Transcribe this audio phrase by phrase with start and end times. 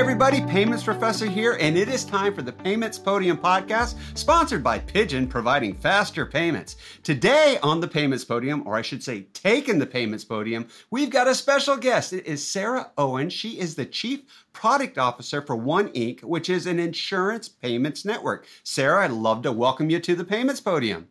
[0.00, 4.78] everybody, Payments Professor here, and it is time for the Payments Podium podcast, sponsored by
[4.78, 6.76] Pigeon, providing faster payments.
[7.02, 11.28] Today on the Payments Podium, or I should say, taking the Payments Podium, we've got
[11.28, 12.14] a special guest.
[12.14, 13.28] It is Sarah Owen.
[13.28, 14.22] She is the Chief
[14.54, 18.46] Product Officer for One Inc., which is an insurance payments network.
[18.64, 21.08] Sarah, I'd love to welcome you to the Payments Podium.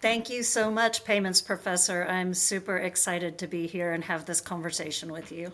[0.00, 2.04] Thank you so much, Payments Professor.
[2.08, 5.52] I'm super excited to be here and have this conversation with you.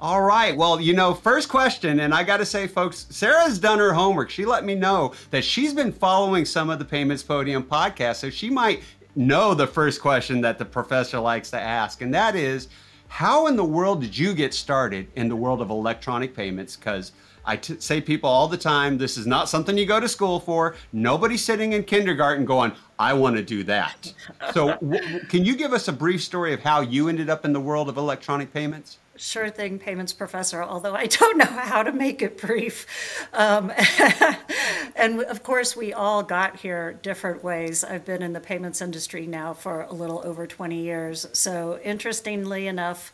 [0.00, 0.56] All right.
[0.56, 4.30] Well, you know, first question, and I got to say, folks, Sarah's done her homework.
[4.30, 8.30] She let me know that she's been following some of the Payments Podium podcast, so
[8.30, 8.82] she might
[9.14, 12.68] know the first question that the professor likes to ask, and that is,
[13.08, 16.76] how in the world did you get started in the world of electronic payments?
[16.76, 17.12] Because
[17.44, 20.40] I t- say people all the time, this is not something you go to school
[20.40, 20.76] for.
[20.94, 24.14] Nobody's sitting in kindergarten going, I want to do that.
[24.54, 27.52] So, w- can you give us a brief story of how you ended up in
[27.52, 28.96] the world of electronic payments?
[29.22, 32.86] Sure thing, payments professor, although I don't know how to make it brief.
[33.34, 33.70] Um,
[34.96, 37.84] and of course, we all got here different ways.
[37.84, 41.26] I've been in the payments industry now for a little over 20 years.
[41.34, 43.12] So, interestingly enough,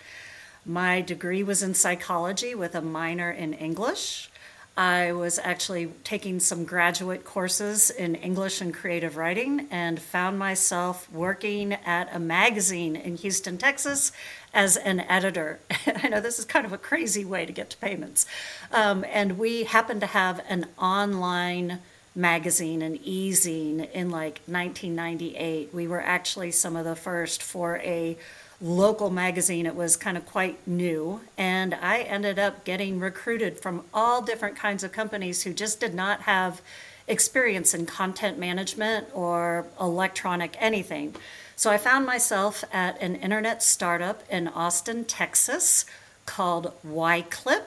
[0.64, 4.30] my degree was in psychology with a minor in English.
[4.76, 11.10] I was actually taking some graduate courses in English and creative writing and found myself
[11.10, 14.12] working at a magazine in Houston, Texas
[14.56, 15.60] as an editor.
[16.02, 18.24] I know this is kind of a crazy way to get to payments.
[18.72, 21.80] Um, and we happened to have an online
[22.14, 25.74] magazine, an e-zine, in like 1998.
[25.74, 28.16] We were actually some of the first for a
[28.58, 29.66] local magazine.
[29.66, 31.20] It was kind of quite new.
[31.36, 35.92] And I ended up getting recruited from all different kinds of companies who just did
[35.92, 36.62] not have
[37.08, 41.14] experience in content management or electronic anything.
[41.54, 45.86] So I found myself at an internet startup in Austin, Texas
[46.26, 47.64] called YClip,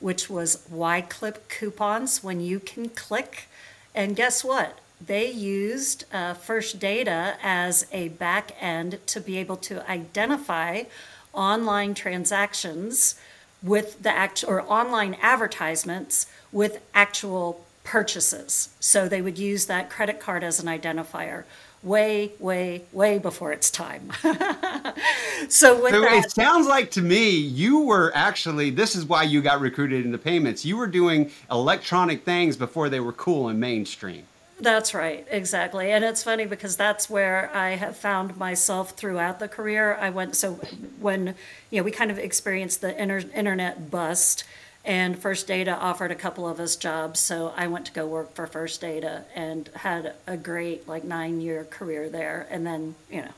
[0.00, 3.48] which was YClip coupons when you can click.
[3.94, 4.78] And guess what?
[5.04, 10.84] they used uh, First Data as a back end to be able to identify
[11.32, 13.14] online transactions
[13.62, 18.68] with the act or online advertisements with actual purchases.
[18.80, 21.44] So they would use that credit card as an identifier
[21.82, 24.12] way, way, way before its time.
[24.22, 29.40] so, so that, it sounds like to me you were actually this is why you
[29.40, 30.66] got recruited into payments.
[30.66, 34.24] You were doing electronic things before they were cool and mainstream.
[34.60, 35.90] That's right, exactly.
[35.92, 39.96] And it's funny because that's where I have found myself throughout the career.
[40.00, 40.54] I went, so
[40.98, 41.36] when,
[41.70, 44.42] you know, we kind of experienced the inter- internet bust,
[44.88, 47.20] and First Data offered a couple of us jobs.
[47.20, 51.42] So I went to go work for First Data and had a great, like, nine
[51.42, 52.46] year career there.
[52.50, 53.32] And then, you know,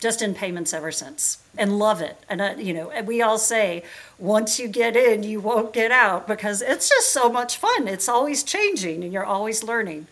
[0.00, 2.16] just in payments ever since and love it.
[2.28, 3.84] And, uh, you know, we all say
[4.18, 7.86] once you get in, you won't get out because it's just so much fun.
[7.86, 10.08] It's always changing and you're always learning.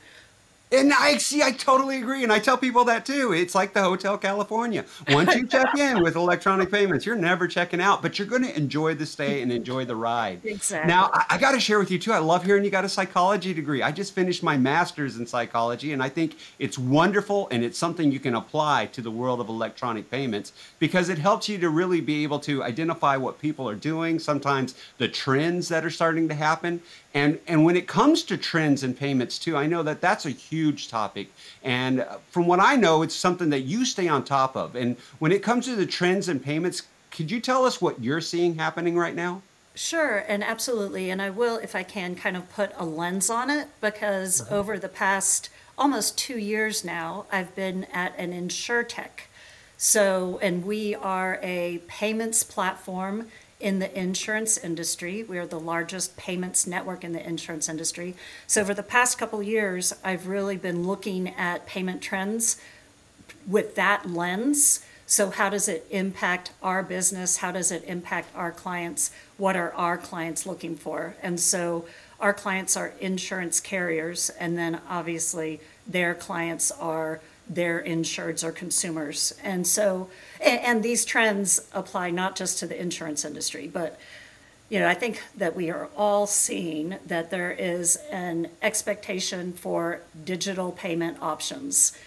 [0.71, 2.23] And I see, I totally agree.
[2.23, 3.33] And I tell people that too.
[3.33, 4.85] It's like the Hotel California.
[5.09, 8.55] Once you check in with electronic payments, you're never checking out, but you're going to
[8.57, 10.41] enjoy the stay and enjoy the ride.
[10.45, 10.89] Exactly.
[10.89, 12.13] Now, I, I got to share with you too.
[12.13, 13.83] I love hearing you got a psychology degree.
[13.83, 18.13] I just finished my master's in psychology, and I think it's wonderful and it's something
[18.13, 22.01] you can apply to the world of electronic payments because it helps you to really
[22.01, 26.35] be able to identify what people are doing, sometimes the trends that are starting to
[26.35, 26.83] happen.
[27.15, 30.31] And, and when it comes to trends and payments too, I know that that's a
[30.31, 30.58] huge
[30.89, 31.29] topic.
[31.63, 34.75] And from what I know, it's something that you stay on top of.
[34.75, 38.21] And when it comes to the trends and payments, could you tell us what you're
[38.21, 39.43] seeing happening right now?
[39.75, 41.09] Sure, and absolutely.
[41.11, 44.55] And I will, if I can, kind of put a lens on it because mm-hmm.
[44.55, 49.29] over the past almost two years now, I've been at an InsurTech.
[49.77, 53.29] So, and we are a payments platform
[53.61, 55.23] in the insurance industry.
[55.23, 58.15] We are the largest payments network in the insurance industry.
[58.47, 62.61] So, over the past couple years, I've really been looking at payment trends
[63.47, 64.85] with that lens.
[65.07, 67.39] So, how does it impact our business?
[67.39, 69.11] How does it impact our clients?
[69.39, 71.17] What are our clients looking for?
[71.23, 71.87] And so,
[72.21, 79.35] our clients are insurance carriers, and then obviously, their clients are their insureds or consumers.
[79.43, 80.09] And so,
[80.41, 83.99] and, these trends apply not just to the insurance industry, but
[84.69, 90.03] you know, I think that we are all seeing that there is an expectation for
[90.25, 91.99] digital payment options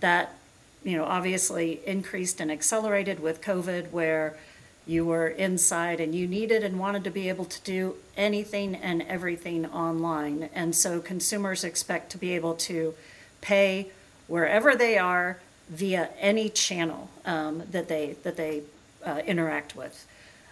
[0.00, 0.34] that,
[0.82, 4.38] you know, obviously increased and accelerated with COVID, where
[4.86, 9.02] you were inside and you needed and wanted to be able to do anything and
[9.02, 10.48] everything online.
[10.54, 12.94] And so consumers expect to be able to
[13.40, 13.90] pay
[14.26, 15.38] wherever they are
[15.68, 18.62] via any channel um, that they that they
[19.04, 20.06] uh, interact with.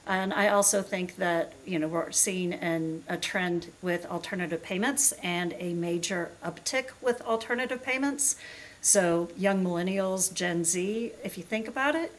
[0.07, 5.13] And I also think that, you know, we're seeing an, a trend with alternative payments
[5.23, 8.37] and a major uptick with alternative payments.
[8.83, 12.13] So young millennials, Gen Z, if you think about it,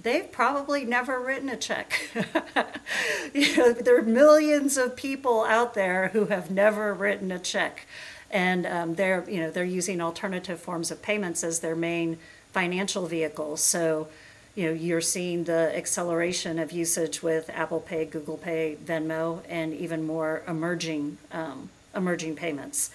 [0.00, 2.00] they've probably never written a check.
[3.34, 7.86] you know, there are millions of people out there who have never written a check.
[8.30, 12.18] And um, they're, you know, they're using alternative forms of payments as their main
[12.52, 13.56] financial vehicle.
[13.56, 14.08] So,
[14.54, 19.72] you know, you're seeing the acceleration of usage with Apple Pay, Google Pay, Venmo, and
[19.74, 22.90] even more emerging um, emerging payments.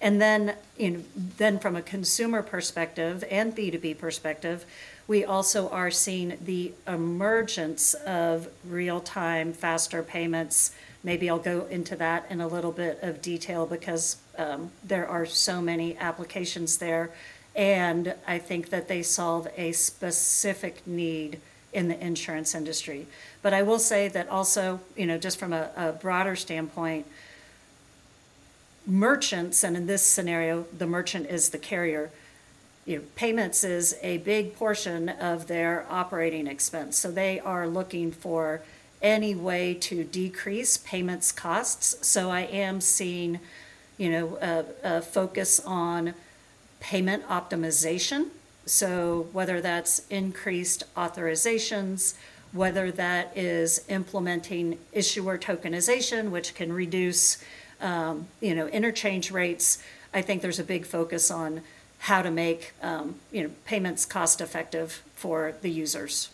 [0.00, 1.02] And then, you know,
[1.38, 4.64] then from a consumer perspective and B2B perspective,
[5.08, 10.72] we also are seeing the emergence of real-time, faster payments.
[11.02, 15.26] Maybe I'll go into that in a little bit of detail because um, there are
[15.26, 17.10] so many applications there
[17.56, 21.40] and I think that they solve a specific need
[21.72, 23.06] in the insurance industry.
[23.42, 27.06] But I will say that also, you know, just from a, a broader standpoint,
[28.86, 32.10] merchants, and in this scenario, the merchant is the carrier.
[32.84, 36.98] You know, payments is a big portion of their operating expense.
[36.98, 38.60] So they are looking for
[39.00, 42.06] any way to decrease payments costs.
[42.06, 43.40] So I am seeing,
[43.98, 44.64] you know, a,
[44.98, 46.14] a focus on
[46.80, 48.28] payment optimization.
[48.66, 52.14] So, whether that's increased authorizations,
[52.52, 57.38] whether that is implementing issuer tokenization, which can reduce,
[57.80, 59.82] um, you know, interchange rates.
[60.12, 61.62] I think there's a big focus on
[61.98, 66.30] how to make, um, you know, payments cost effective for the users.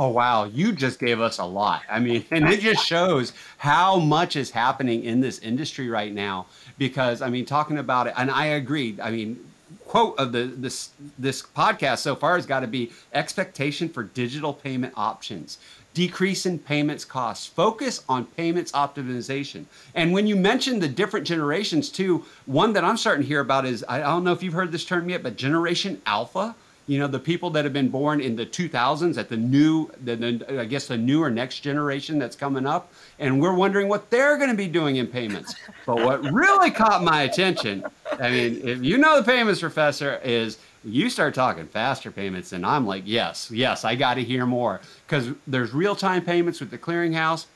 [0.00, 1.82] Oh wow, you just gave us a lot.
[1.90, 6.46] I mean, and it just shows how much is happening in this industry right now
[6.78, 8.96] because I mean, talking about it, and I agree.
[9.02, 9.44] I mean,
[9.88, 14.54] quote of the this this podcast so far has got to be expectation for digital
[14.54, 15.58] payment options
[15.94, 19.64] decrease in payments costs focus on payments optimization
[19.94, 23.66] and when you mentioned the different generations too one that i'm starting to hear about
[23.66, 26.54] is i don't know if you've heard this term yet but generation alpha
[26.88, 30.16] you know the people that have been born in the 2000s at the new the,
[30.16, 34.36] the, i guess the newer next generation that's coming up and we're wondering what they're
[34.36, 35.54] going to be doing in payments
[35.86, 37.84] but what really caught my attention
[38.20, 42.66] i mean if you know the payments professor is you start talking faster payments and
[42.66, 46.78] i'm like yes yes i got to hear more because there's real-time payments with the
[46.78, 47.46] clearinghouse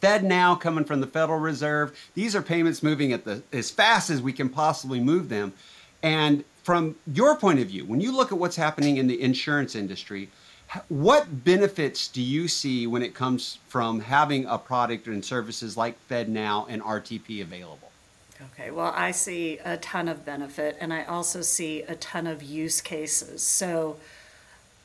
[0.00, 1.96] FedNow coming from the Federal Reserve.
[2.14, 5.52] These are payments moving at the as fast as we can possibly move them.
[6.02, 9.74] And from your point of view, when you look at what's happening in the insurance
[9.74, 10.28] industry,
[10.88, 15.96] what benefits do you see when it comes from having a product and services like
[16.08, 17.90] FedNow and RTP available?
[18.54, 22.42] Okay, well, I see a ton of benefit and I also see a ton of
[22.42, 23.42] use cases.
[23.42, 23.98] So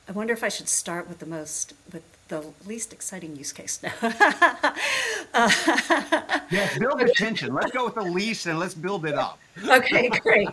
[0.07, 3.81] I wonder if I should start with the most, with the least exciting use case
[3.81, 3.93] now.
[5.33, 5.49] uh,
[6.51, 7.53] yeah, build the tension.
[7.53, 9.39] Let's go with the least and let's build it up.
[9.67, 10.49] okay, great.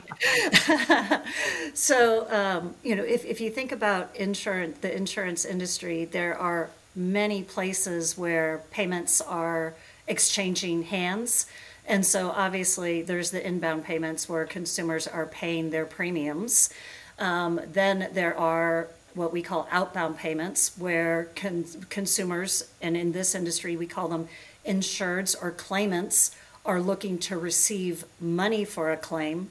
[1.75, 6.71] so, um, you know, if, if you think about insurance, the insurance industry, there are
[6.97, 9.75] many places where payments are
[10.07, 11.47] exchanging hands.
[11.87, 16.71] And so, obviously, there's the inbound payments where consumers are paying their premiums.
[17.19, 23.35] Um, then there are what we call outbound payments, where con- consumers, and in this
[23.35, 24.29] industry we call them
[24.67, 29.51] insureds or claimants, are looking to receive money for a claim.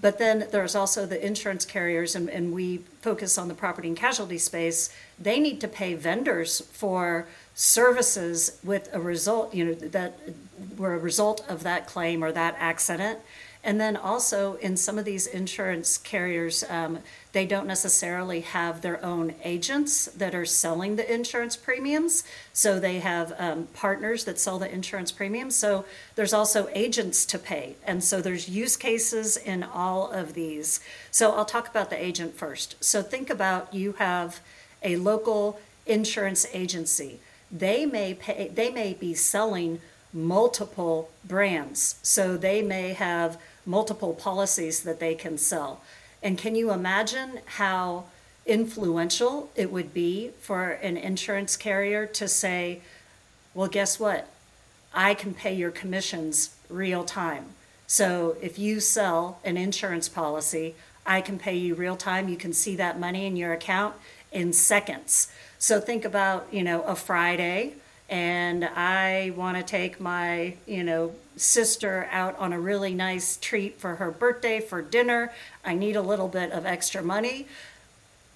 [0.00, 3.96] But then there's also the insurance carriers, and, and we focus on the property and
[3.96, 4.92] casualty space.
[5.18, 10.18] They need to pay vendors for services with a result, you know, that
[10.76, 13.20] were a result of that claim or that accident.
[13.64, 16.98] And then also in some of these insurance carriers, um,
[17.32, 22.24] they don't necessarily have their own agents that are selling the insurance premiums.
[22.52, 25.54] So they have um, partners that sell the insurance premiums.
[25.54, 25.84] So
[26.16, 27.76] there's also agents to pay.
[27.84, 30.80] And so there's use cases in all of these.
[31.12, 32.82] So I'll talk about the agent first.
[32.82, 34.40] So think about you have
[34.82, 37.20] a local insurance agency.
[37.50, 39.80] They may pay, they may be selling
[40.12, 41.96] multiple brands.
[42.02, 45.82] So they may have multiple policies that they can sell.
[46.22, 48.04] And can you imagine how
[48.46, 52.80] influential it would be for an insurance carrier to say,
[53.54, 54.28] well, guess what?
[54.94, 57.46] I can pay your commissions real time.
[57.86, 62.28] So if you sell an insurance policy, I can pay you real time.
[62.28, 63.94] You can see that money in your account
[64.30, 65.30] in seconds.
[65.58, 67.74] So think about, you know, a Friday
[68.12, 73.80] and I want to take my, you know, sister out on a really nice treat
[73.80, 75.32] for her birthday for dinner.
[75.64, 77.46] I need a little bit of extra money.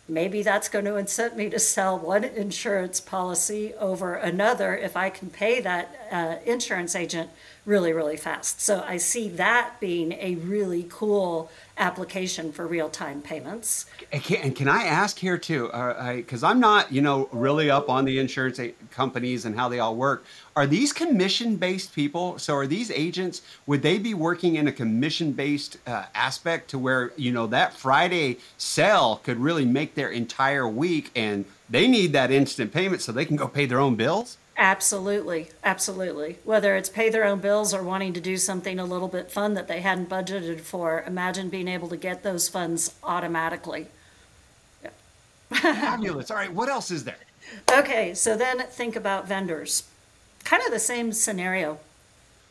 [0.08, 5.10] maybe that's going to incent me to sell one insurance policy over another if I
[5.10, 7.28] can pay that uh, insurance agent
[7.66, 8.60] really, really fast.
[8.60, 13.86] So I see that being a really cool application for real time payments.
[14.12, 15.66] And can, and can, I ask here too?
[16.14, 18.60] Because uh, I'm not, you know, really up on the insurance
[18.92, 20.24] companies and how they all work.
[20.54, 22.38] Are these commission based people?
[22.38, 23.42] So are these agents?
[23.66, 27.74] Would they be working in a commission based uh, aspect to where you know that
[27.74, 33.10] Friday sale could really make their entire week, and they need that instant payment so
[33.10, 34.38] they can go pay their own bills?
[34.58, 36.38] Absolutely, absolutely.
[36.44, 39.52] Whether it's pay their own bills or wanting to do something a little bit fun
[39.54, 43.86] that they hadn't budgeted for, imagine being able to get those funds automatically.
[44.82, 44.90] Yeah.
[45.50, 46.30] Fabulous.
[46.30, 47.16] All right, what else is there?
[47.70, 49.84] Okay, so then think about vendors.
[50.44, 51.78] Kind of the same scenario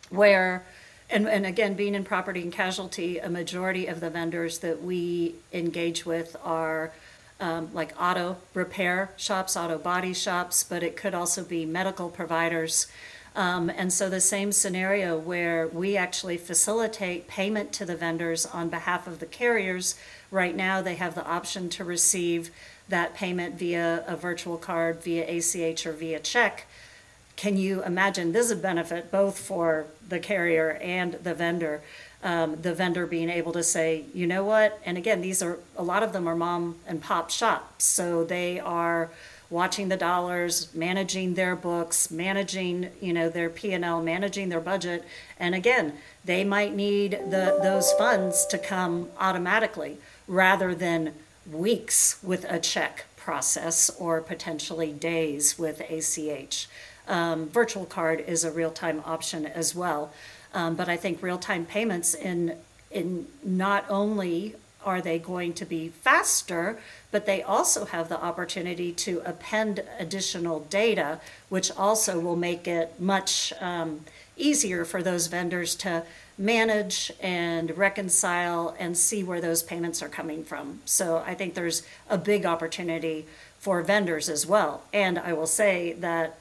[0.09, 0.63] where,
[1.09, 5.35] and, and again, being in property and casualty, a majority of the vendors that we
[5.51, 6.93] engage with are
[7.39, 12.87] um, like auto repair shops, auto body shops, but it could also be medical providers.
[13.35, 18.69] Um, and so the same scenario where we actually facilitate payment to the vendors on
[18.69, 19.95] behalf of the carriers.
[20.31, 22.51] Right now, they have the option to receive
[22.87, 26.67] that payment via a virtual card, via ACH, or via check.
[27.35, 31.81] Can you imagine this is a benefit both for the carrier and the vendor?
[32.23, 34.79] Um, the vendor being able to say, you know what?
[34.85, 38.59] And again, these are a lot of them are mom and pop shops, so they
[38.59, 39.11] are
[39.49, 44.59] watching the dollars, managing their books, managing you know their P and L, managing their
[44.59, 45.05] budget,
[45.39, 45.93] and again,
[46.23, 51.13] they might need the those funds to come automatically rather than
[51.51, 56.67] weeks with a check process or potentially days with ACH.
[57.07, 60.11] Um, virtual card is a real time option as well.
[60.55, 62.55] Um, but I think real-time payments in
[62.89, 66.79] in not only are they going to be faster,
[67.11, 71.19] but they also have the opportunity to append additional data,
[71.49, 74.05] which also will make it much um,
[74.37, 76.03] easier for those vendors to
[76.37, 80.79] manage and reconcile and see where those payments are coming from.
[80.85, 83.25] So I think there's a big opportunity
[83.59, 84.83] for vendors as well.
[84.93, 86.37] And I will say that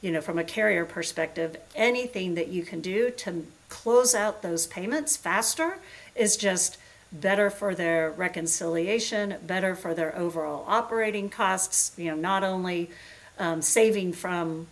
[0.00, 4.66] you know, from a carrier perspective, anything that you can do to close out those
[4.66, 5.78] payments faster
[6.14, 6.78] is just
[7.12, 12.90] better for their reconciliation, better for their overall operating costs, you know, not only
[13.38, 14.66] um, saving from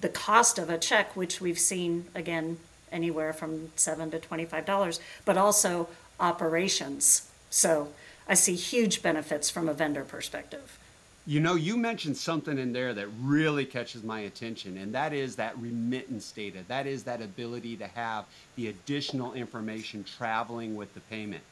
[0.00, 2.58] the cost of a check, which we've seen again
[2.90, 7.30] anywhere from seven to twenty-five dollars, but also operations.
[7.50, 7.88] So
[8.28, 10.78] I see huge benefits from a vendor perspective.
[11.26, 15.36] You know, you mentioned something in there that really catches my attention, and that is
[15.36, 16.60] that remittance data.
[16.66, 18.24] That is that ability to have
[18.56, 21.42] the additional information traveling with the payment.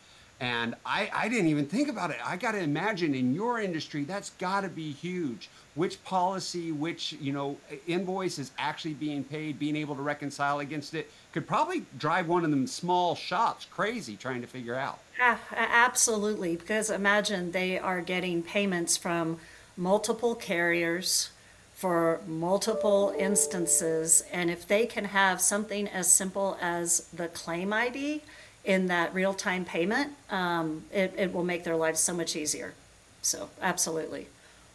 [0.40, 2.18] And I, I didn't even think about it.
[2.24, 5.50] I got to imagine in your industry, that's got to be huge.
[5.74, 7.56] Which policy, which you know
[7.86, 12.44] invoice is actually being paid, being able to reconcile against it, could probably drive one
[12.44, 14.98] of them small shops crazy trying to figure out.
[15.18, 16.56] Yeah, absolutely.
[16.56, 19.38] Because imagine they are getting payments from
[19.78, 21.30] multiple carriers
[21.72, 24.24] for multiple instances.
[24.32, 28.22] And if they can have something as simple as the claim ID
[28.64, 32.74] in that real time payment, um, it, it will make their lives so much easier.
[33.22, 34.26] So, absolutely.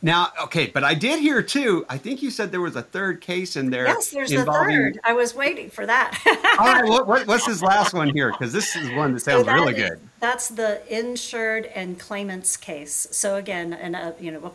[0.02, 1.86] Now, okay, but I did hear too.
[1.90, 3.86] I think you said there was a third case in there.
[3.86, 4.76] Yes, there's involving...
[4.76, 5.00] a third.
[5.04, 6.22] I was waiting for that.
[6.60, 8.32] All right, what, what, what's this last one here?
[8.32, 10.00] Because this is one that sounds so that really is, good.
[10.24, 13.10] That's the insured and claimants case.
[13.12, 14.54] So again, and uh, you know,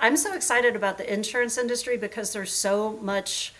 [0.00, 3.54] I'm so excited about the insurance industry because there's so much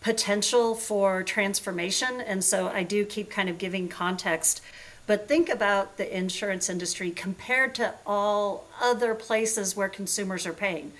[0.00, 4.62] potential for transformation, and so I do keep kind of giving context
[5.06, 10.92] but think about the insurance industry compared to all other places where consumers are paying.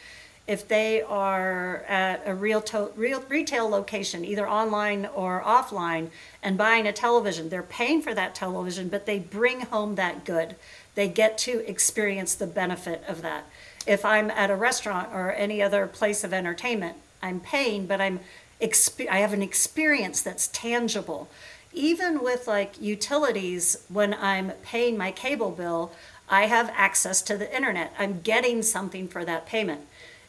[0.46, 6.10] If they are at a real, to- real retail location, either online or offline,
[6.42, 10.56] and buying a television, they're paying for that television, but they bring home that good.
[10.94, 13.44] They get to experience the benefit of that.
[13.86, 18.20] If I'm at a restaurant or any other place of entertainment, I'm paying, but I'm
[18.60, 21.28] exp- I have an experience that's tangible
[21.74, 25.92] even with like utilities, when I'm paying my cable bill,
[26.28, 27.92] I have access to the internet.
[27.98, 29.82] I'm getting something for that payment.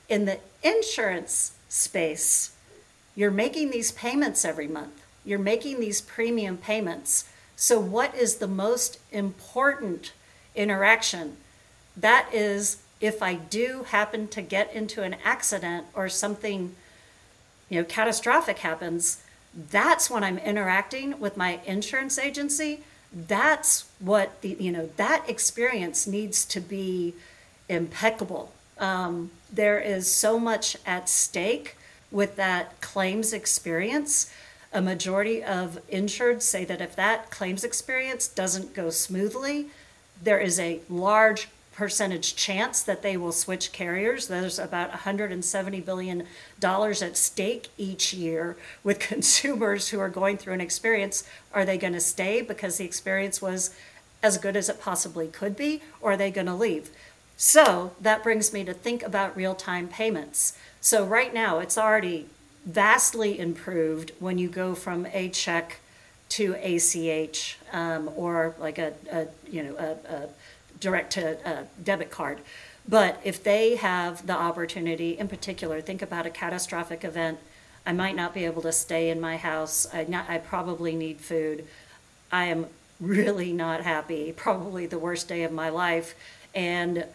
[0.08, 2.52] In the insurance space,
[3.16, 5.02] you're making these payments every month.
[5.24, 7.26] You're making these premium payments.
[7.56, 10.12] So, what is the most important
[10.56, 11.38] interaction?
[11.98, 16.76] That is, if I do happen to get into an accident or something,
[17.70, 19.24] you know, catastrophic happens,
[19.56, 22.82] that's when I'm interacting with my insurance agency.
[23.12, 27.16] That's what the, you know, that experience needs to be
[27.70, 28.52] impeccable.
[28.78, 31.78] Um, there is so much at stake
[32.12, 34.32] with that claims experience.
[34.74, 39.68] A majority of insureds say that if that claims experience doesn't go smoothly,
[40.22, 44.28] there is a large percentage chance that they will switch carriers.
[44.28, 46.24] There's about $170 billion
[46.64, 51.26] at stake each year with consumers who are going through an experience.
[51.54, 53.76] Are they going to stay because the experience was
[54.24, 56.90] as good as it possibly could be, or are they going to leave?
[57.38, 60.58] So that brings me to think about real time payments.
[60.80, 62.28] So, right now, it's already
[62.66, 65.80] vastly improved when you go from a check
[66.30, 70.30] to ACH um, or like a, a you know a, a
[70.80, 72.40] direct to a debit card.
[72.88, 77.40] But if they have the opportunity, in particular, think about a catastrophic event.
[77.86, 79.88] I might not be able to stay in my house.
[79.94, 81.66] I, not, I probably need food.
[82.32, 82.68] I am
[83.00, 86.16] really not happy, probably the worst day of my life.
[86.54, 87.06] And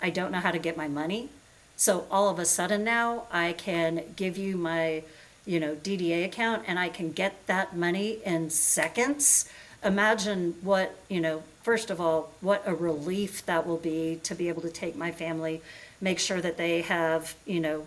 [0.00, 1.28] I don't know how to get my money.
[1.76, 5.02] So all of a sudden now I can give you my,
[5.46, 9.48] you know, DDA account and I can get that money in seconds.
[9.84, 14.48] Imagine what, you know, first of all, what a relief that will be to be
[14.48, 15.62] able to take my family,
[16.00, 17.86] make sure that they have, you know,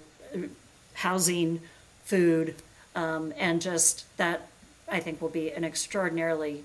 [0.94, 1.60] housing,
[2.06, 2.56] food,
[2.96, 4.48] um, and just that
[4.90, 6.64] I think will be an extraordinarily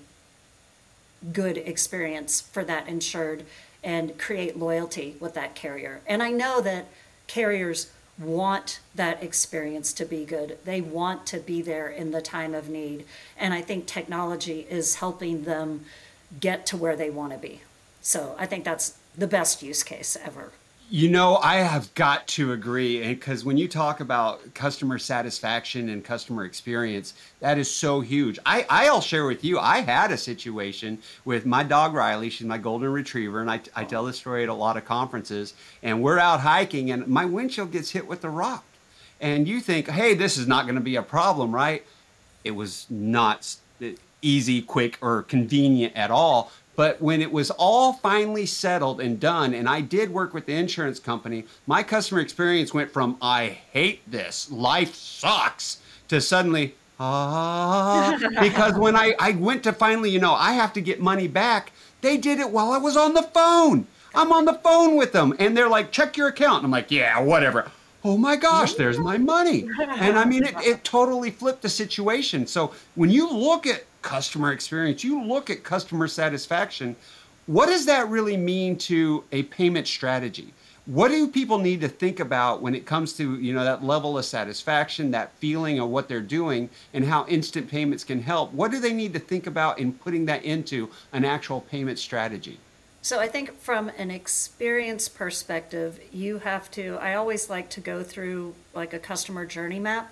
[1.33, 3.43] good experience for that insured
[3.83, 6.01] and create loyalty with that carrier.
[6.07, 6.87] And I know that
[7.27, 10.57] carriers want that experience to be good.
[10.65, 13.05] They want to be there in the time of need.
[13.37, 15.85] And I think technology is helping them
[16.39, 17.61] get to where they want to be.
[18.01, 20.51] So I think that's the best use case ever.
[20.89, 26.01] You know, I have got to agree because when you talk about customer satisfaction and
[26.01, 28.39] customer experience, that is so huge.
[28.45, 32.29] I, I'll share with you, I had a situation with my dog Riley.
[32.29, 35.55] She's my golden retriever, and I, I tell this story at a lot of conferences.
[35.83, 38.63] And we're out hiking, and my windshield gets hit with a rock.
[39.19, 41.85] And you think, hey, this is not going to be a problem, right?
[42.45, 43.57] It was not
[44.21, 49.53] easy, quick, or convenient at all but when it was all finally settled and done,
[49.55, 54.09] and I did work with the insurance company, my customer experience went from I hate
[54.09, 60.35] this, life sucks, to suddenly, ah, because when I, I went to finally, you know,
[60.35, 63.87] I have to get money back, they did it while I was on the phone.
[64.13, 66.63] I'm on the phone with them, and they're like, check your account.
[66.63, 67.71] I'm like, yeah, whatever.
[68.03, 69.67] Oh my gosh, there's my money.
[69.79, 72.45] And I mean, it, it totally flipped the situation.
[72.45, 76.95] So when you look at customer experience, you look at customer satisfaction,
[77.45, 80.53] what does that really mean to a payment strategy?
[80.85, 84.17] What do people need to think about when it comes to, you know, that level
[84.17, 88.53] of satisfaction, that feeling of what they're doing and how instant payments can help?
[88.53, 92.59] What do they need to think about in putting that into an actual payment strategy?
[93.01, 98.03] So I think from an experience perspective, you have to I always like to go
[98.03, 100.11] through like a customer journey map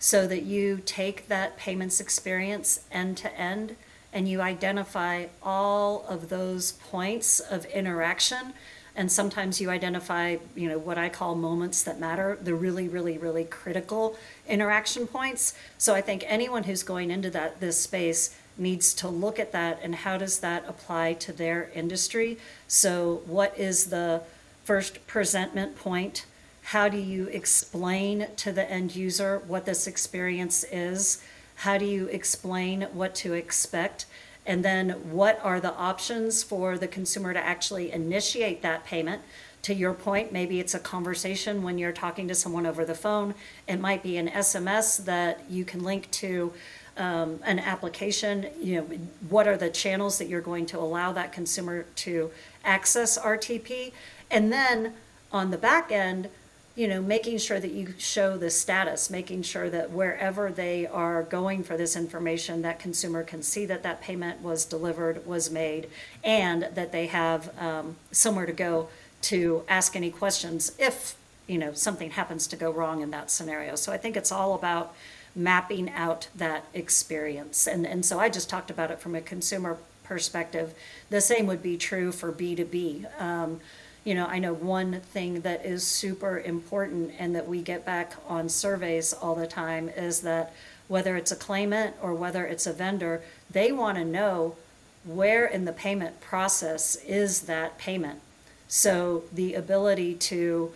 [0.00, 3.76] so that you take that payments experience end to end
[4.12, 8.54] and you identify all of those points of interaction.
[8.96, 13.18] And sometimes you identify you know what i call moments that matter the really really
[13.18, 14.16] really critical
[14.48, 15.54] interaction points.
[15.78, 19.78] So i think anyone who's going into that this space needs to look at that
[19.82, 22.38] and how does that apply to their industry.
[22.66, 24.22] So what is the
[24.64, 26.26] first presentment point
[26.70, 31.20] how do you explain to the end user what this experience is?
[31.56, 34.06] How do you explain what to expect?
[34.46, 39.20] And then what are the options for the consumer to actually initiate that payment?
[39.62, 43.34] To your point, maybe it's a conversation when you're talking to someone over the phone.
[43.66, 46.52] It might be an SMS that you can link to
[46.96, 48.46] um, an application.
[48.62, 48.86] You know,
[49.28, 52.30] what are the channels that you're going to allow that consumer to
[52.64, 53.90] access RTP?
[54.30, 54.94] And then
[55.32, 56.28] on the back end,
[56.76, 61.22] you know, making sure that you show the status, making sure that wherever they are
[61.22, 65.90] going for this information, that consumer can see that that payment was delivered, was made,
[66.22, 68.88] and that they have um, somewhere to go
[69.22, 73.74] to ask any questions if, you know, something happens to go wrong in that scenario.
[73.74, 74.94] So I think it's all about
[75.34, 77.66] mapping out that experience.
[77.66, 80.74] And, and so I just talked about it from a consumer perspective.
[81.08, 83.20] The same would be true for B2B.
[83.20, 83.60] Um,
[84.04, 88.14] you know, I know one thing that is super important and that we get back
[88.26, 90.54] on surveys all the time is that
[90.88, 94.56] whether it's a claimant or whether it's a vendor, they want to know
[95.04, 98.20] where in the payment process is that payment.
[98.68, 100.72] So the ability to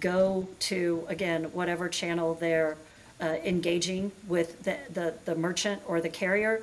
[0.00, 2.76] go to, again, whatever channel they're
[3.20, 6.62] uh, engaging with the, the, the merchant or the carrier,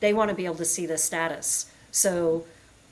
[0.00, 1.70] they want to be able to see the status.
[1.90, 2.44] So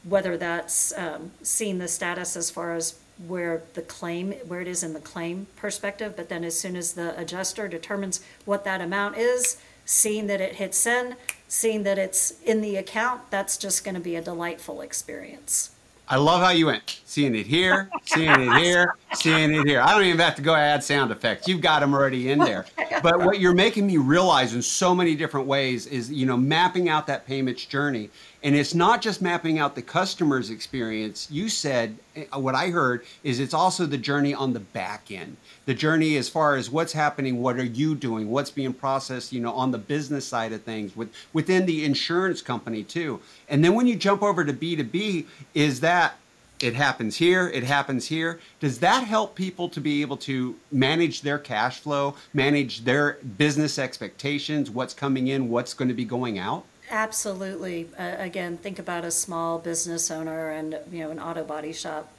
[0.09, 4.83] whether that's um, seeing the status as far as where the claim, where it is
[4.83, 9.17] in the claim perspective, but then as soon as the adjuster determines what that amount
[9.17, 11.17] is, seeing that it hits in
[11.49, 15.71] seeing that it's in the account, that's just going to be a delightful experience.
[16.07, 17.01] I love how you went.
[17.05, 19.81] Seeing it here, seeing it here, seeing it here.
[19.81, 21.49] I don't even have to go add sound effects.
[21.49, 22.67] You've got them already in there.
[23.03, 26.89] But what you're making me realize in so many different ways is, you know, mapping
[26.89, 28.11] out that payments journey.
[28.43, 31.29] And it's not just mapping out the customer's experience.
[31.31, 35.37] You said, eh, what I heard is it's also the journey on the back end.
[35.67, 39.41] The journey as far as what's happening, what are you doing, what's being processed, you
[39.41, 43.21] know, on the business side of things with within the insurance company too.
[43.49, 46.17] And then when you jump over to B2B, is that
[46.61, 48.41] it happens here, it happens here.
[48.61, 53.79] Does that help people to be able to manage their cash flow, manage their business
[53.79, 56.65] expectations, what's coming in, what's going to be going out?
[56.91, 57.89] Absolutely.
[57.99, 62.13] Uh, again, think about a small business owner and you know an auto body shop.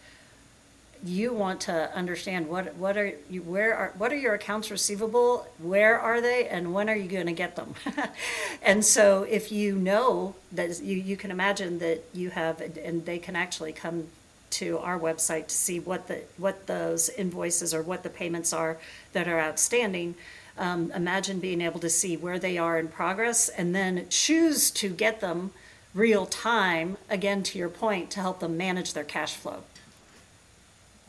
[1.03, 5.47] You want to understand what what are you where are what are your accounts receivable?
[5.57, 7.73] Where are they, and when are you going to get them?
[8.61, 13.17] and so, if you know that you you can imagine that you have, and they
[13.17, 14.07] can actually come
[14.51, 18.77] to our website to see what the what those invoices or what the payments are
[19.13, 20.15] that are outstanding
[20.59, 24.89] um, imagine being able to see where they are in progress and then choose to
[24.89, 25.51] get them
[25.93, 29.63] real time, again, to your point, to help them manage their cash flow.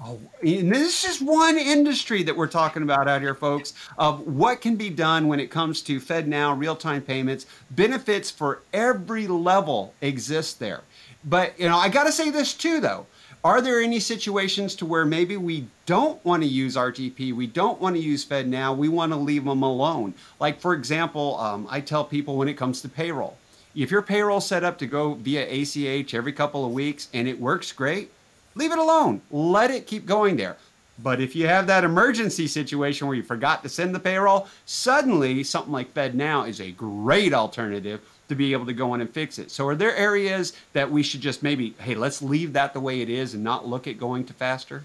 [0.02, 4.62] Oh, and this is one industry that we're talking about out here, folks, of what
[4.62, 7.44] can be done when it comes to FedNow, real time payments.
[7.70, 10.80] Benefits for every level exist there.
[11.22, 13.06] But, you know, I got to say this too, though.
[13.42, 17.80] Are there any situations to where maybe we don't want to use RTP, we don't
[17.80, 20.12] want to use FedNow, we want to leave them alone?
[20.38, 23.38] Like, for example, um, I tell people when it comes to payroll,
[23.74, 27.40] if your payroll set up to go via ACH every couple of weeks and it
[27.40, 28.10] works great,
[28.56, 29.22] leave it alone.
[29.30, 30.58] Let it keep going there.
[31.02, 35.44] But if you have that emergency situation where you forgot to send the payroll, suddenly
[35.44, 39.40] something like FedNow is a great alternative to be able to go in and fix
[39.40, 39.50] it.
[39.50, 43.00] So are there areas that we should just maybe, hey, let's leave that the way
[43.00, 44.84] it is and not look at going to faster?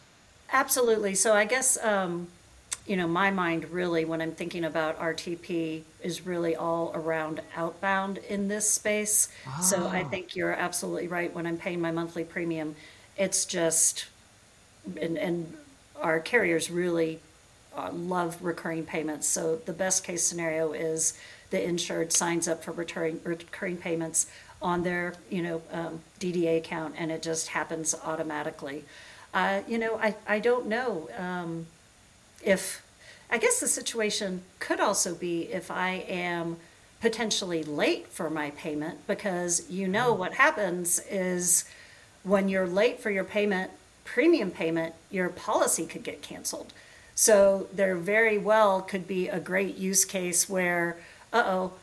[0.52, 1.14] Absolutely.
[1.14, 2.28] So I guess, um,
[2.88, 8.18] you know, my mind really, when I'm thinking about RTP, is really all around outbound
[8.18, 9.30] in this space.
[9.48, 9.60] Ah.
[9.60, 10.10] So I ah.
[10.10, 11.32] think you're absolutely right.
[11.32, 12.76] When I'm paying my monthly premium,
[13.16, 14.08] it's just,
[15.00, 15.56] and, and
[16.02, 17.20] our carriers really
[17.78, 19.28] uh, love recurring payments.
[19.28, 21.14] So the best case scenario is
[21.50, 24.28] the insured signs up for recurring, recurring payments
[24.62, 28.84] on their, you know, um, DDA account, and it just happens automatically.
[29.34, 31.68] Uh, you know, I, I don't know um,
[32.44, 32.84] if,
[33.30, 36.58] I guess the situation could also be if I am
[37.02, 41.66] potentially late for my payment, because you know what happens is
[42.24, 43.72] when you're late for your payment,
[44.04, 46.74] premium payment, your policy could get canceled.
[47.14, 50.98] So there very well could be a great use case where
[51.36, 51.74] uh-oh,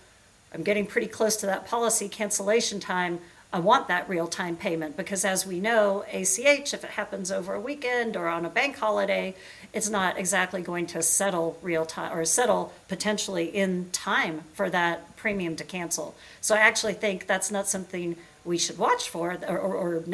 [0.55, 3.21] I'm getting pretty close to that policy cancellation time.
[3.53, 7.53] I want that real time payment because, as we know, ACH, if it happens over
[7.53, 9.35] a weekend or on a bank holiday,
[9.75, 15.17] it's not exactly going to settle real time or settle potentially in time for that
[15.17, 16.15] premium to cancel.
[16.41, 20.05] So, I actually think that's not something we should watch for or, or, or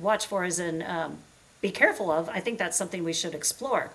[0.00, 1.18] watch for as in um,
[1.60, 2.28] be careful of.
[2.28, 3.90] I think that's something we should explore.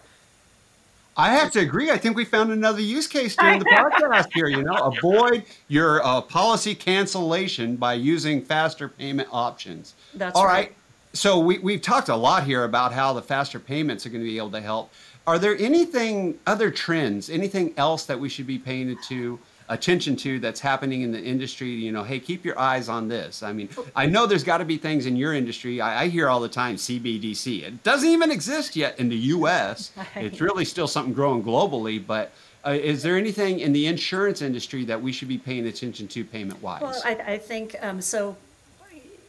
[1.18, 1.92] I have to agree.
[1.92, 4.48] I think we found another use case during the podcast here.
[4.48, 9.96] You know, avoid your uh, policy cancellation by using faster payment options.
[10.14, 10.54] That's All right.
[10.54, 10.76] right.
[11.14, 14.30] So we, we've talked a lot here about how the faster payments are going to
[14.30, 14.92] be able to help.
[15.26, 20.16] Are there anything, other trends, anything else that we should be paying attention to attention
[20.16, 23.42] to that's happening in the industry you know hey keep your eyes on this.
[23.42, 26.30] I mean i know there's got to be things in your industry I, I, hear
[26.30, 30.88] all the time cbdc it doesn't even exist yet in the us it's really still
[30.88, 32.32] something growing globally but
[32.66, 36.24] uh, is there anything in the insurance industry that we should be paying attention to
[36.24, 38.38] payment wise well i, I think um, so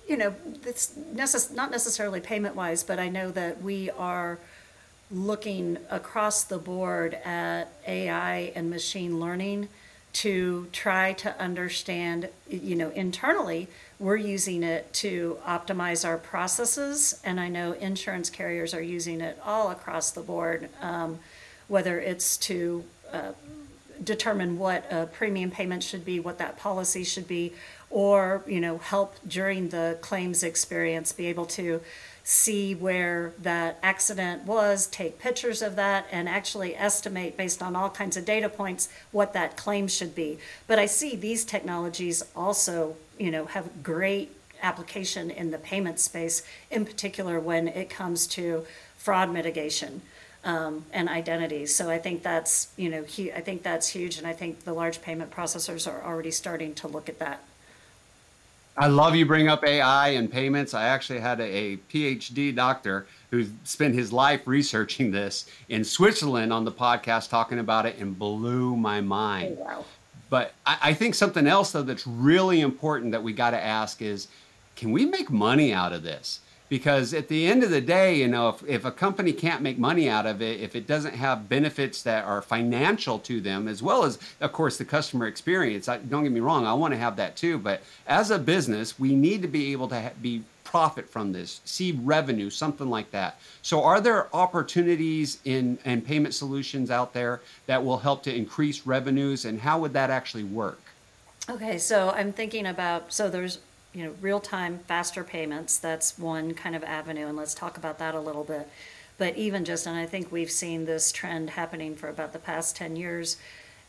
[0.06, 0.34] you know
[0.66, 4.38] it's necess- not necessarily payment wise but i know that we are
[5.10, 9.68] looking across the board at ai and machine learning
[10.16, 17.20] to try to understand, you know, internally, we're using it to optimize our processes.
[17.22, 21.18] And I know insurance carriers are using it all across the board, um,
[21.68, 23.32] whether it's to uh,
[24.02, 27.52] determine what a premium payment should be, what that policy should be,
[27.90, 31.82] or, you know, help during the claims experience be able to
[32.28, 37.88] see where that accident was, take pictures of that, and actually estimate based on all
[37.88, 40.36] kinds of data points what that claim should be.
[40.66, 46.42] But I see these technologies also, you know, have great application in the payment space,
[46.68, 50.02] in particular when it comes to fraud mitigation
[50.42, 51.64] um, and identity.
[51.66, 53.04] So I think that's you know
[53.36, 56.88] I think that's huge, and I think the large payment processors are already starting to
[56.88, 57.40] look at that.
[58.78, 60.74] I love you bring up AI and payments.
[60.74, 66.52] I actually had a, a, PhD doctor who spent his life researching this in Switzerland
[66.52, 69.56] on the podcast talking about it and blew my mind.
[69.60, 69.84] Oh, wow.
[70.28, 74.02] But I, I think something else though that's really important that we got to ask
[74.02, 74.28] is,
[74.74, 76.40] can we make money out of this?
[76.68, 79.78] Because at the end of the day you know if, if a company can't make
[79.78, 83.82] money out of it if it doesn't have benefits that are financial to them as
[83.82, 86.98] well as of course the customer experience I, don't get me wrong i want to
[86.98, 90.42] have that too but as a business we need to be able to ha- be
[90.66, 93.38] profit from this see revenue something like that.
[93.62, 98.84] So are there opportunities in and payment solutions out there that will help to increase
[98.84, 100.80] revenues and how would that actually work?
[101.48, 103.60] Okay so i'm thinking about so there's
[103.96, 108.14] you know, real-time, faster payments, that's one kind of avenue, and let's talk about that
[108.14, 108.68] a little bit.
[109.16, 112.76] But even just, and I think we've seen this trend happening for about the past
[112.76, 113.38] 10 years,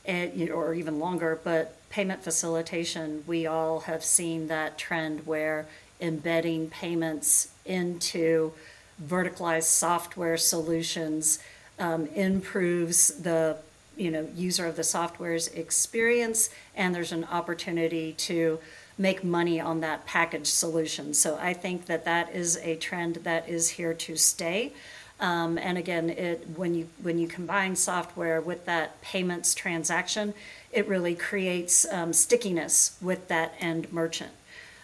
[0.07, 5.67] or even longer, but payment facilitation, we all have seen that trend where
[5.99, 8.53] embedding payments into
[9.05, 11.39] verticalized software solutions
[11.79, 13.57] um, improves the
[13.97, 18.59] you know user of the software's experience and there's an opportunity to
[18.97, 21.13] make money on that package solution.
[21.13, 24.73] So I think that that is a trend that is here to stay.
[25.19, 30.33] Um, and again, it when you when you combine software with that payments transaction,
[30.71, 34.31] it really creates um, stickiness with that end merchant.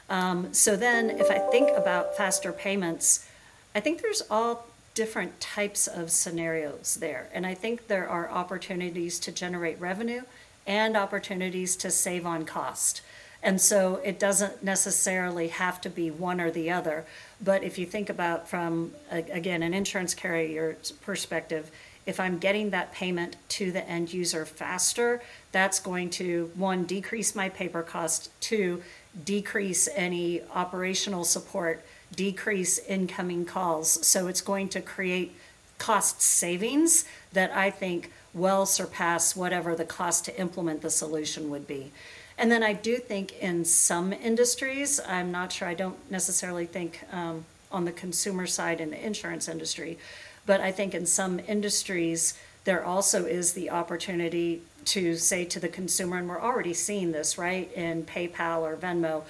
[0.09, 3.27] Um, so then, if I think about faster payments,
[3.75, 9.19] I think there's all different types of scenarios there, and I think there are opportunities
[9.19, 10.23] to generate revenue
[10.65, 13.01] and opportunities to save on cost.
[13.43, 17.05] And so it doesn't necessarily have to be one or the other.
[17.43, 21.69] But if you think about from, again, an insurance carrier's perspective,
[22.05, 27.35] if I'm getting that payment to the end user faster, that's going to, one, decrease
[27.35, 28.81] my paper cost, two,
[29.25, 31.83] decrease any operational support,
[32.15, 34.05] decrease incoming calls.
[34.05, 35.35] So it's going to create
[35.77, 41.67] cost savings that I think well surpass whatever the cost to implement the solution would
[41.67, 41.91] be.
[42.37, 46.99] And then I do think in some industries, I'm not sure, I don't necessarily think
[47.11, 49.97] um, on the consumer side in the insurance industry,
[50.45, 55.67] but I think in some industries, there also is the opportunity to say to the
[55.67, 59.23] consumer, and we're already seeing this, right, in PayPal or Venmo.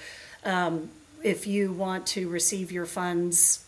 [0.44, 0.90] Um,
[1.22, 3.64] if you want to receive your funds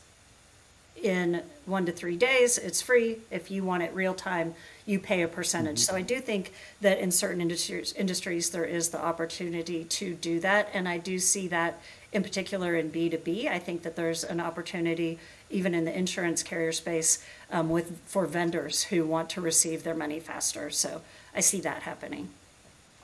[1.02, 3.18] in one to three days, it's free.
[3.30, 4.54] If you want it real time,
[4.86, 5.80] you pay a percentage.
[5.80, 5.92] Mm-hmm.
[5.92, 10.40] So I do think that in certain industries, industries there is the opportunity to do
[10.40, 11.80] that, and I do see that
[12.12, 13.48] in particular in B two B.
[13.48, 15.18] I think that there's an opportunity
[15.50, 19.94] even in the insurance carrier space um, with for vendors who want to receive their
[19.94, 20.70] money faster.
[20.70, 21.02] So
[21.34, 22.30] I see that happening.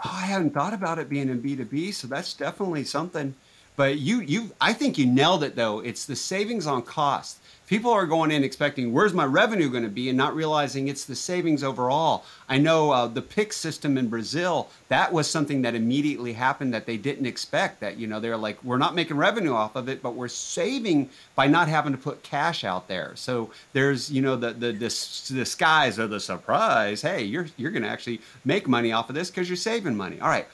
[0.04, 3.34] Oh, I hadn't thought about it being in B two B, so that's definitely something.
[3.74, 5.80] But you, you, I think you nailed it though.
[5.80, 7.38] It's the savings on cost.
[7.66, 10.10] People are going in expecting where's my revenue going to be?
[10.10, 12.24] and not realizing it's the savings overall.
[12.46, 16.84] I know uh, the pix system in brazil that was something that immediately happened that
[16.84, 20.02] they didn't expect that you know they're like we're not making revenue off of it
[20.02, 23.12] but we're saving by not having to put cash out there.
[23.16, 24.88] So there's you know the the, the
[25.34, 27.00] disguise or the surprise.
[27.00, 30.20] Hey you're you're going to actually make money off of this because you're saving money.
[30.20, 30.46] All right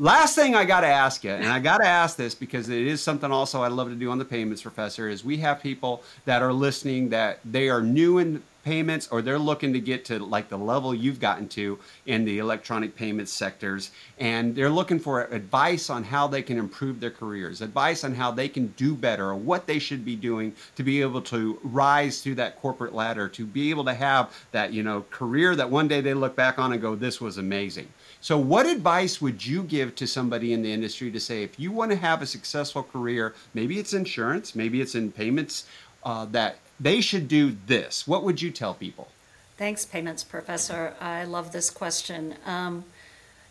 [0.00, 2.86] Last thing I got to ask you, and I got to ask this because it
[2.86, 6.02] is something also I love to do on the payments professor, is we have people
[6.24, 10.18] that are listening that they are new in payments or they're looking to get to
[10.18, 15.24] like the level you've gotten to in the electronic payments sectors and they're looking for
[15.24, 19.30] advice on how they can improve their careers advice on how they can do better
[19.30, 23.28] or what they should be doing to be able to rise through that corporate ladder
[23.28, 26.58] to be able to have that you know career that one day they look back
[26.58, 27.88] on and go this was amazing
[28.22, 31.72] so, what advice would you give to somebody in the industry to say, if you
[31.72, 35.66] want to have a successful career, maybe it's insurance, maybe it's in payments,
[36.04, 38.06] uh, that they should do this?
[38.06, 39.08] What would you tell people?
[39.56, 40.94] Thanks, payments professor.
[41.00, 42.34] I love this question.
[42.44, 42.84] Um,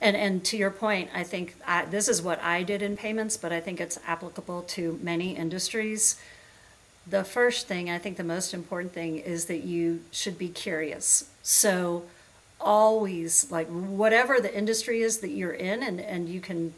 [0.02, 3.38] and, and to your point, I think I, this is what I did in payments,
[3.38, 6.22] but I think it's applicable to many industries.
[7.08, 11.30] The first thing, I think the most important thing, is that you should be curious.
[11.42, 12.04] So,
[12.60, 16.74] always like whatever the industry is that you're in and, and you can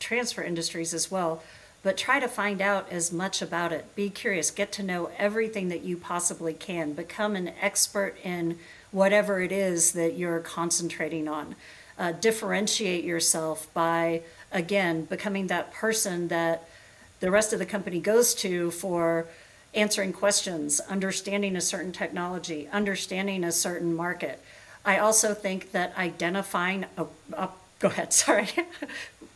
[0.00, 1.42] transfer industries as well
[1.82, 3.94] but try to find out as much about it.
[3.96, 4.50] Be curious.
[4.50, 6.92] Get to know everything that you possibly can.
[6.92, 8.58] Become an expert in
[8.92, 11.56] whatever it is that you're concentrating on.
[11.98, 16.68] Uh, differentiate yourself by again becoming that person that
[17.20, 19.26] the rest of the company goes to for
[19.74, 24.40] answering questions, understanding a certain technology, understanding a certain market.
[24.84, 28.48] I also think that identifying, oh, oh go ahead, sorry.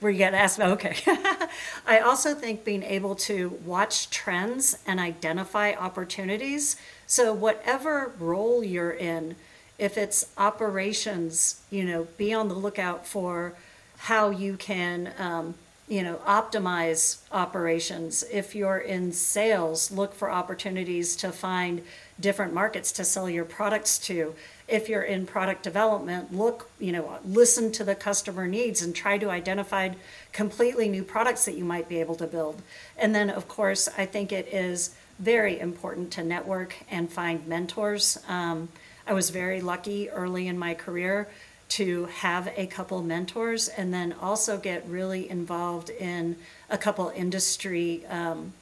[0.00, 0.60] Were you to ask?
[0.60, 0.96] Okay.
[1.86, 6.76] I also think being able to watch trends and identify opportunities.
[7.06, 9.36] So, whatever role you're in,
[9.78, 13.54] if it's operations, you know, be on the lookout for
[13.96, 15.54] how you can um,
[15.88, 18.24] you know, optimize operations.
[18.32, 21.82] If you're in sales, look for opportunities to find
[22.18, 24.34] different markets to sell your products to.
[24.68, 29.16] If you're in product development, look, you know, listen to the customer needs and try
[29.18, 29.90] to identify
[30.32, 32.62] completely new products that you might be able to build.
[32.98, 38.18] And then, of course, I think it is very important to network and find mentors.
[38.28, 38.68] Um,
[39.06, 41.28] I was very lucky early in my career
[41.68, 46.36] to have a couple mentors and then also get really involved in
[46.70, 48.52] a couple industry um,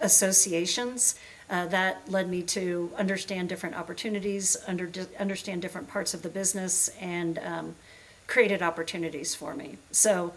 [0.00, 1.14] associations.
[1.50, 6.88] Uh, that led me to understand different opportunities, under, understand different parts of the business,
[7.00, 7.74] and um,
[8.26, 9.76] created opportunities for me.
[9.90, 10.32] So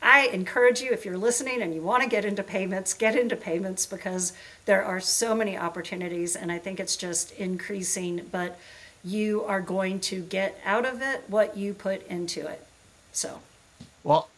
[0.00, 3.36] I encourage you, if you're listening and you want to get into payments, get into
[3.36, 4.32] payments because
[4.64, 8.28] there are so many opportunities, and I think it's just increasing.
[8.30, 8.58] But
[9.04, 12.66] you are going to get out of it what you put into it.
[13.12, 13.40] So,
[14.02, 14.28] well,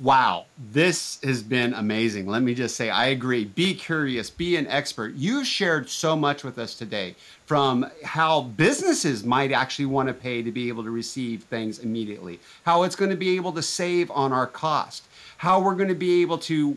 [0.00, 2.26] wow, this has been amazing.
[2.26, 3.44] Let me just say, I agree.
[3.44, 5.14] Be curious, be an expert.
[5.14, 7.14] You shared so much with us today
[7.46, 12.40] from how businesses might actually want to pay to be able to receive things immediately,
[12.64, 15.04] how it's going to be able to save on our cost,
[15.38, 16.76] how we're going to be able to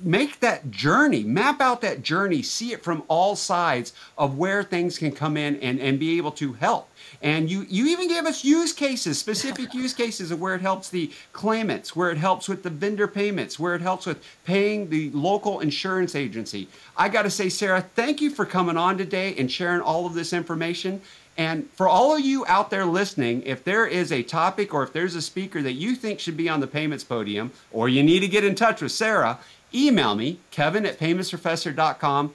[0.00, 4.98] make that journey, map out that journey, see it from all sides of where things
[4.98, 6.88] can come in and, and be able to help.
[7.22, 10.88] And you, you even gave us use cases, specific use cases of where it helps
[10.88, 15.10] the claimants, where it helps with the vendor payments, where it helps with paying the
[15.10, 16.68] local insurance agency.
[16.96, 20.14] I got to say, Sarah, thank you for coming on today and sharing all of
[20.14, 21.00] this information.
[21.36, 24.92] And for all of you out there listening, if there is a topic or if
[24.92, 28.20] there's a speaker that you think should be on the payments podium, or you need
[28.20, 29.40] to get in touch with Sarah,
[29.74, 32.34] email me, kevin at paymentsprofessor.com.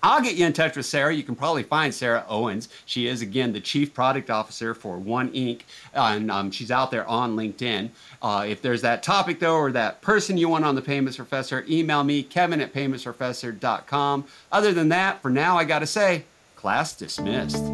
[0.00, 1.12] I'll get you in touch with Sarah.
[1.12, 2.68] You can probably find Sarah Owens.
[2.86, 7.06] She is, again, the Chief Product Officer for One Inc., and um, she's out there
[7.08, 7.90] on LinkedIn.
[8.22, 11.64] Uh, if there's that topic, though, or that person you want on the Payments Professor,
[11.68, 14.24] email me, kevin at paymentsprofessor.com.
[14.52, 16.24] Other than that, for now, I got to say,
[16.54, 17.64] class dismissed.